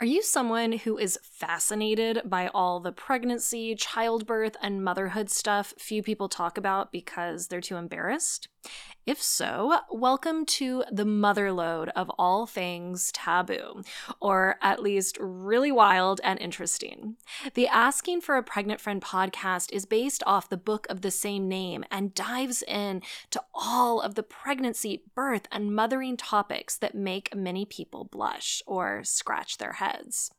[0.00, 6.04] Are you someone who is fascinated by all the pregnancy, childbirth, and motherhood stuff few
[6.04, 8.46] people talk about because they're too embarrassed?
[9.08, 13.82] If so, welcome to the motherlode of all things taboo,
[14.20, 17.16] or at least really wild and interesting.
[17.54, 21.48] The Asking for a Pregnant Friend podcast is based off the book of the same
[21.48, 23.00] name and dives in
[23.30, 29.02] to all of the pregnancy, birth, and mothering topics that make many people blush or
[29.04, 30.30] scratch their heads.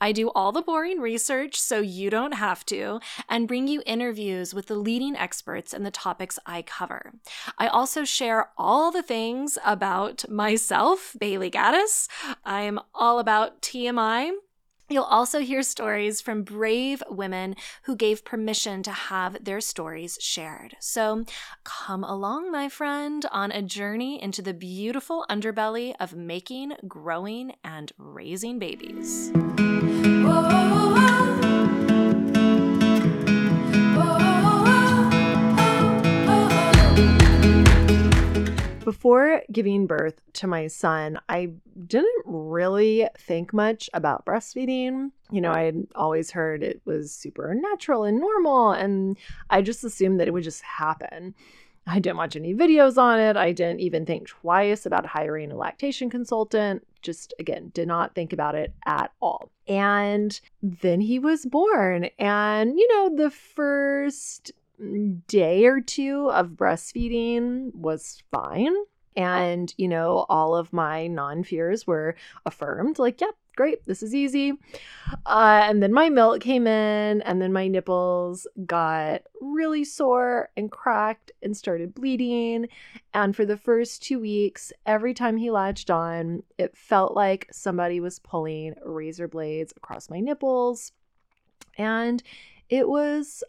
[0.00, 4.54] I do all the boring research so you don't have to, and bring you interviews
[4.54, 7.12] with the leading experts in the topics I cover.
[7.58, 12.08] I also share all the things about myself, Bailey Gaddis.
[12.44, 14.32] I'm all about TMI.
[14.90, 20.76] You'll also hear stories from brave women who gave permission to have their stories shared.
[20.80, 21.26] So
[21.62, 27.92] come along, my friend, on a journey into the beautiful underbelly of making, growing, and
[27.98, 29.30] raising babies.
[29.34, 31.07] Whoa.
[38.98, 41.52] Before giving birth to my son, I
[41.86, 45.12] didn't really think much about breastfeeding.
[45.30, 49.16] You know, I had always heard it was super natural and normal, and
[49.50, 51.36] I just assumed that it would just happen.
[51.86, 53.36] I didn't watch any videos on it.
[53.36, 56.84] I didn't even think twice about hiring a lactation consultant.
[57.00, 59.52] Just again, did not think about it at all.
[59.68, 62.10] And then he was born.
[62.18, 64.50] And, you know, the first
[65.26, 68.74] day or two of breastfeeding was fine.
[69.16, 72.14] And, you know, all of my non fears were
[72.46, 74.52] affirmed like, yep, great, this is easy.
[75.26, 80.70] Uh, and then my milk came in, and then my nipples got really sore and
[80.70, 82.68] cracked and started bleeding.
[83.12, 87.98] And for the first two weeks, every time he latched on, it felt like somebody
[87.98, 90.92] was pulling razor blades across my nipples.
[91.76, 92.22] And
[92.68, 93.42] it was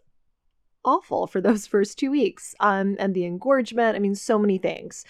[0.84, 2.54] awful for those first two weeks.
[2.60, 5.04] Um, and the engorgement, I mean, so many things.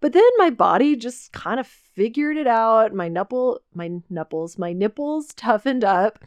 [0.00, 2.92] But then my body just kind of figured it out.
[2.92, 6.22] My nipple, my nipples, my nipples toughened up,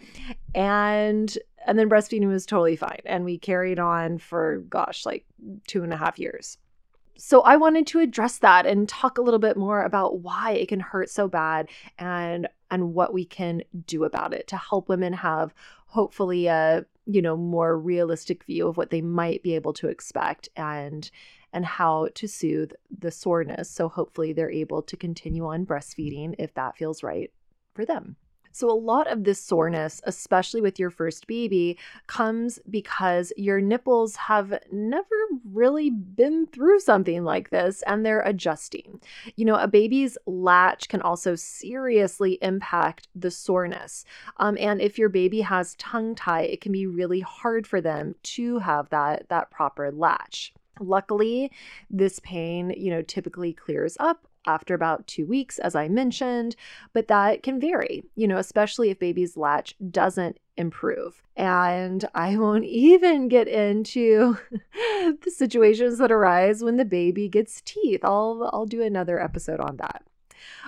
[0.56, 1.38] and
[1.68, 3.02] and then breastfeeding was totally fine.
[3.06, 5.25] And we carried on for gosh, like
[5.68, 6.58] two and a half years.
[7.19, 10.69] So I wanted to address that and talk a little bit more about why it
[10.69, 11.69] can hurt so bad
[12.00, 15.53] and and what we can do about it to help women have
[15.88, 20.50] hopefully a you know more realistic view of what they might be able to expect
[20.56, 21.09] and
[21.53, 23.70] and how to soothe the soreness.
[23.70, 27.31] So hopefully they're able to continue on breastfeeding if that feels right
[27.74, 28.18] for them
[28.57, 34.16] so, a lot of this soreness, especially with your first baby, comes because your nipples
[34.16, 39.00] have never really been through something like this and they're adjusting.
[39.35, 44.06] You know, a baby's latch can also seriously impact the soreness.
[44.38, 48.16] Um, and if your baby has tongue tie, it can be really hard for them
[48.23, 50.51] to have that, that proper latch.
[50.79, 51.51] Luckily,
[51.91, 56.56] this pain, you know, typically clears up after about two weeks, as I mentioned,
[56.94, 61.22] but that can vary, you know, especially if baby's latch doesn't improve.
[61.35, 64.38] And I won't even get into
[64.74, 68.02] the situations that arise when the baby gets teeth.
[68.03, 70.03] I'll I'll do another episode on that.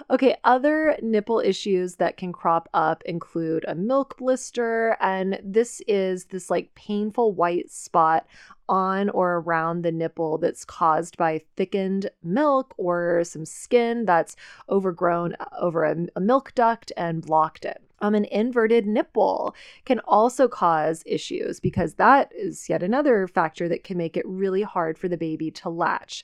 [0.10, 6.26] Okay, other nipple issues that can crop up include a milk blister, and this is
[6.26, 8.26] this like painful white spot
[8.68, 14.36] on or around the nipple that's caused by thickened milk or some skin that's
[14.70, 17.89] overgrown over a, a milk duct and blocked it.
[18.02, 19.56] Um, an inverted nipple
[19.86, 24.62] can also cause issues because that is yet another factor that can make it really
[24.62, 26.24] hard for the baby to latch.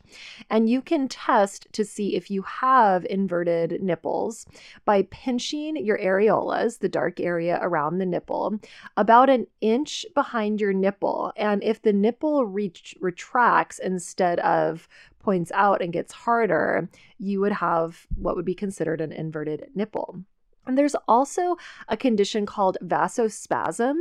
[0.50, 4.46] And you can test to see if you have inverted nipples
[4.86, 8.60] by pinching your areolas, the dark area around the nipple,
[8.98, 11.34] about an inch behind your nipple.
[11.36, 14.88] And if the nipple reach, retracts instead of
[15.20, 16.88] points out and gets harder,
[17.18, 20.24] you would have what would be considered an inverted nipple.
[20.68, 23.96] And there's also a condition called vasospasm,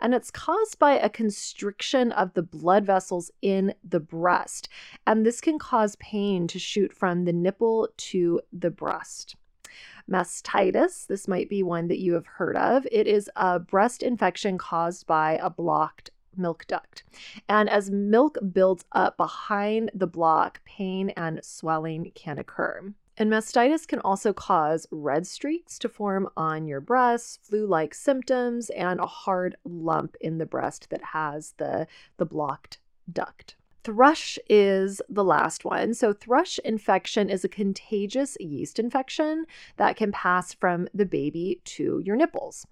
[0.00, 4.68] and it's caused by a constriction of the blood vessels in the breast.
[5.06, 9.36] And this can cause pain to shoot from the nipple to the breast.
[10.10, 12.86] Mastitis, this might be one that you have heard of.
[12.90, 17.04] It is a breast infection caused by a blocked milk duct.
[17.48, 22.94] And as milk builds up behind the block, pain and swelling can occur.
[23.20, 28.70] And mastitis can also cause red streaks to form on your breasts, flu like symptoms,
[28.70, 32.78] and a hard lump in the breast that has the, the blocked
[33.12, 33.56] duct.
[33.84, 35.94] Thrush is the last one.
[35.94, 39.46] So, thrush infection is a contagious yeast infection
[39.76, 42.66] that can pass from the baby to your nipples.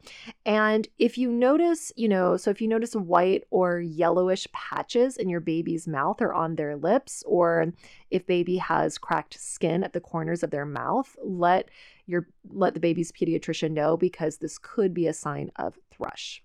[0.44, 5.28] And if you notice, you know, so if you notice white or yellowish patches in
[5.28, 7.72] your baby's mouth or on their lips, or
[8.10, 11.70] if baby has cracked skin at the corners of their mouth, let
[12.06, 16.42] your let the baby's pediatrician know because this could be a sign of thrush.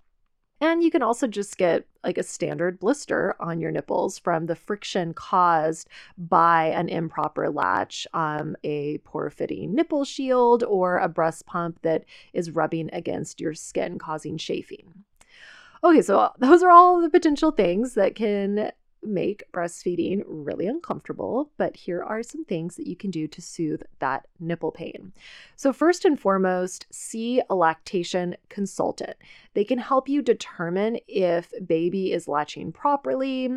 [0.61, 4.55] And you can also just get like a standard blister on your nipples from the
[4.55, 11.47] friction caused by an improper latch, um, a poor fitting nipple shield, or a breast
[11.47, 15.03] pump that is rubbing against your skin, causing chafing.
[15.83, 18.71] Okay, so those are all the potential things that can
[19.03, 23.81] make breastfeeding really uncomfortable, but here are some things that you can do to soothe
[23.99, 25.13] that nipple pain.
[25.55, 29.17] So, first and foremost, see a lactation consultant.
[29.53, 33.49] They can help you determine if baby is latching properly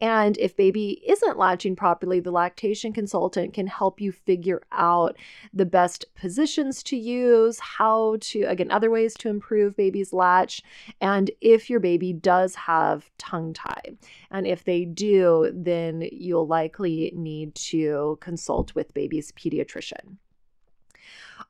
[0.00, 5.16] and if baby isn't latching properly, the lactation consultant can help you figure out
[5.52, 10.62] the best positions to use, how to, again, other ways to improve baby's latch,
[11.00, 13.96] and if your baby does have tongue tie.
[14.30, 20.16] And if they do, then you'll likely need to consult with baby's pediatrician.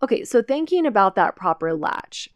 [0.03, 2.29] Okay, so thinking about that proper latch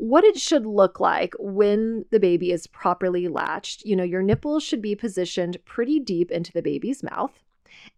[0.00, 3.84] what it should look like when the baby is properly latched.
[3.84, 7.44] You know, your nipples should be positioned pretty deep into the baby's mouth.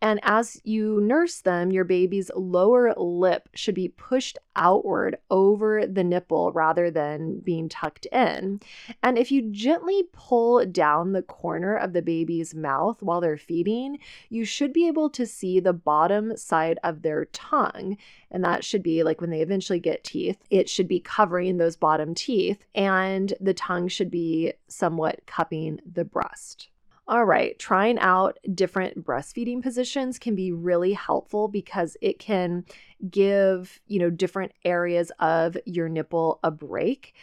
[0.01, 6.05] And as you nurse them, your baby's lower lip should be pushed outward over the
[6.05, 8.61] nipple rather than being tucked in.
[9.03, 13.99] And if you gently pull down the corner of the baby's mouth while they're feeding,
[14.29, 17.97] you should be able to see the bottom side of their tongue.
[18.31, 21.77] And that should be like when they eventually get teeth, it should be covering those
[21.77, 26.69] bottom teeth, and the tongue should be somewhat cupping the breast.
[27.09, 32.65] All right, trying out different breastfeeding positions can be really helpful because it can
[33.11, 37.15] give, you know, different areas of your nipple a break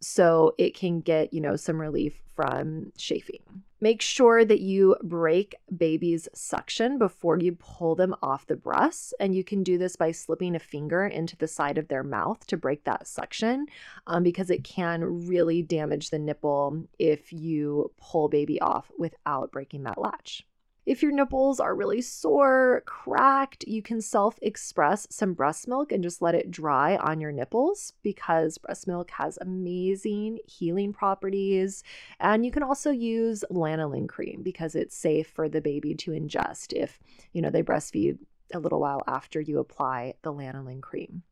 [0.00, 3.62] so it can get, you know, some relief from chafing.
[3.80, 9.12] Make sure that you break baby's suction before you pull them off the breast.
[9.20, 12.46] And you can do this by slipping a finger into the side of their mouth
[12.46, 13.66] to break that suction
[14.06, 19.82] um, because it can really damage the nipple if you pull baby off without breaking
[19.82, 20.46] that latch.
[20.86, 26.02] If your nipples are really sore, cracked, you can self express some breast milk and
[26.02, 31.82] just let it dry on your nipples because breast milk has amazing healing properties.
[32.20, 36.72] And you can also use lanolin cream because it's safe for the baby to ingest
[36.72, 37.00] if,
[37.32, 38.18] you know, they breastfeed
[38.54, 41.24] a little while after you apply the lanolin cream.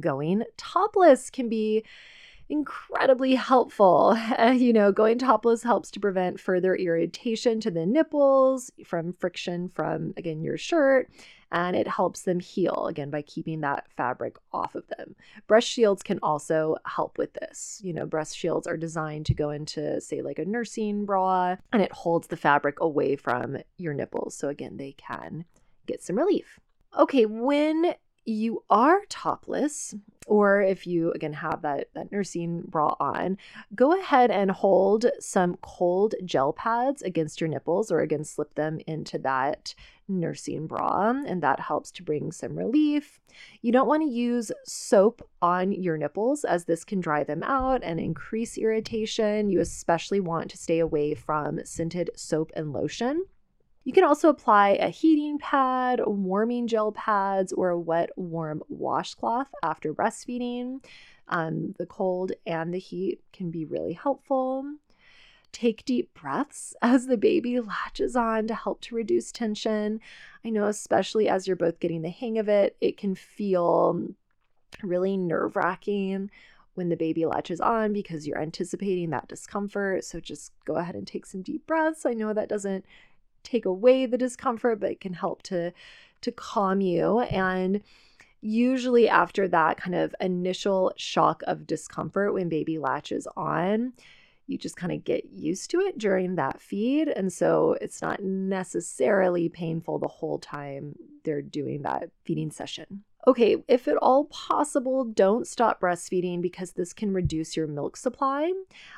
[0.00, 1.84] Going topless can be
[2.48, 4.16] incredibly helpful.
[4.38, 9.70] Uh, you know, going topless helps to prevent further irritation to the nipples from friction
[9.74, 11.10] from, again, your shirt.
[11.52, 15.14] And it helps them heal again by keeping that fabric off of them.
[15.46, 17.80] Breast shields can also help with this.
[17.84, 21.82] You know, breast shields are designed to go into, say, like a nursing bra, and
[21.82, 24.36] it holds the fabric away from your nipples.
[24.36, 25.44] So, again, they can
[25.86, 26.58] get some relief.
[26.98, 27.94] Okay, when
[28.26, 29.94] you are topless,
[30.26, 33.38] or if you again have that, that nursing bra on,
[33.74, 38.80] go ahead and hold some cold gel pads against your nipples or again slip them
[38.86, 39.74] into that
[40.08, 43.20] nursing bra, and that helps to bring some relief.
[43.62, 47.82] You don't want to use soap on your nipples as this can dry them out
[47.82, 49.48] and increase irritation.
[49.48, 53.24] You especially want to stay away from scented soap and lotion.
[53.86, 59.46] You can also apply a heating pad, warming gel pads, or a wet, warm washcloth
[59.62, 60.84] after breastfeeding.
[61.28, 64.64] Um, the cold and the heat can be really helpful.
[65.52, 70.00] Take deep breaths as the baby latches on to help to reduce tension.
[70.44, 74.08] I know, especially as you're both getting the hang of it, it can feel
[74.82, 76.32] really nerve wracking
[76.74, 80.04] when the baby latches on because you're anticipating that discomfort.
[80.04, 82.04] So just go ahead and take some deep breaths.
[82.04, 82.84] I know that doesn't
[83.46, 85.72] take away the discomfort, but it can help to
[86.22, 87.82] to calm you and
[88.40, 93.92] usually after that kind of initial shock of discomfort when baby latches on,
[94.46, 97.08] you just kind of get used to it during that feed.
[97.08, 103.02] And so it's not necessarily painful the whole time they're doing that feeding session.
[103.28, 108.52] Okay, if at all possible, don't stop breastfeeding because this can reduce your milk supply.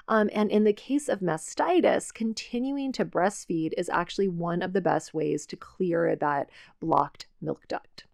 [0.07, 4.83] Um, and in the case of mastitis, continuing to breastfeed is actually one of the
[4.83, 8.05] best ways to clear that blocked milk duct.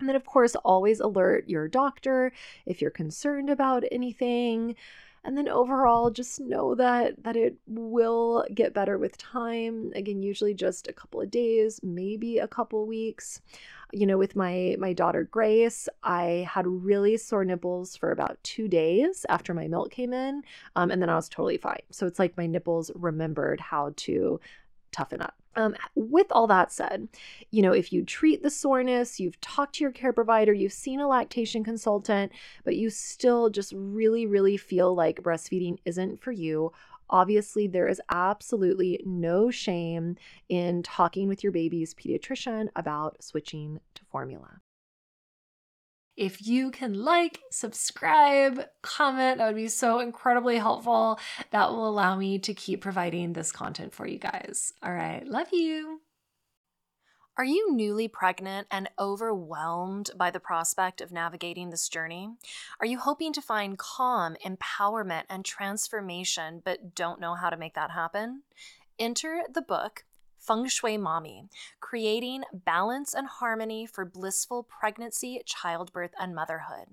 [0.00, 2.32] And then, of course, always alert your doctor
[2.64, 4.76] if you're concerned about anything.
[5.24, 9.90] And then overall, just know that that it will get better with time.
[9.94, 13.40] Again, usually just a couple of days, maybe a couple weeks.
[13.94, 18.66] You know, with my my daughter Grace, I had really sore nipples for about two
[18.66, 20.42] days after my milk came in,
[20.74, 21.82] um, and then I was totally fine.
[21.90, 24.40] So it's like my nipples remembered how to
[24.90, 25.34] toughen up.
[25.56, 27.08] Um, with all that said,
[27.52, 30.98] you know, if you treat the soreness, you've talked to your care provider, you've seen
[30.98, 32.32] a lactation consultant,
[32.64, 36.72] but you still just really, really feel like breastfeeding isn't for you,
[37.10, 40.16] obviously there is absolutely no shame
[40.48, 44.60] in talking with your baby's pediatrician about switching to formula.
[46.16, 51.18] If you can like, subscribe, comment, that would be so incredibly helpful.
[51.50, 54.72] That will allow me to keep providing this content for you guys.
[54.82, 56.03] All right, love you.
[57.36, 62.30] Are you newly pregnant and overwhelmed by the prospect of navigating this journey?
[62.78, 67.74] Are you hoping to find calm, empowerment, and transformation, but don't know how to make
[67.74, 68.42] that happen?
[69.00, 70.04] Enter the book
[70.46, 71.48] Feng Shui Mommy,
[71.80, 76.86] creating balance and harmony for blissful pregnancy, childbirth, and motherhood.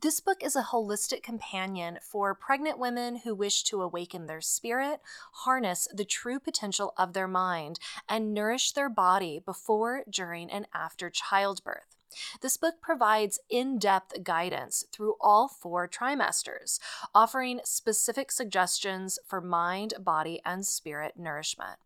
[0.00, 5.00] This book is a holistic companion for pregnant women who wish to awaken their spirit,
[5.44, 11.08] harness the true potential of their mind, and nourish their body before, during, and after
[11.08, 11.94] childbirth.
[12.40, 16.80] This book provides in depth guidance through all four trimesters,
[17.14, 21.78] offering specific suggestions for mind, body, and spirit nourishment.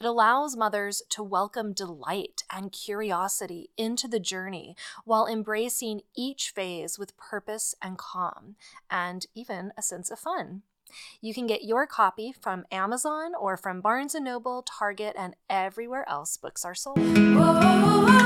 [0.00, 6.98] It allows mothers to welcome delight and curiosity into the journey while embracing each phase
[6.98, 8.56] with purpose and calm,
[8.90, 10.62] and even a sense of fun.
[11.20, 16.08] You can get your copy from Amazon or from Barnes & Noble, Target, and everywhere
[16.08, 16.98] else books are sold.
[16.98, 18.23] Whoa, whoa, whoa.